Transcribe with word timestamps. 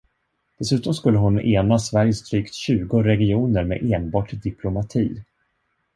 Dessutom 0.59 0.93
skulle 0.93 1.17
hon 1.17 1.39
ena 1.41 1.77
Sveriges 1.79 2.23
drygt 2.29 2.53
tjugo 2.53 3.01
regioner 3.03 3.63
med 3.63 3.93
enbart 3.93 4.31
diplomati. 4.43 5.21